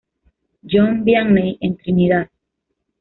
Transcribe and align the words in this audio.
John 0.63 1.03
Vianney 1.03 1.59
en 1.61 1.77
Trinidad. 1.77 2.27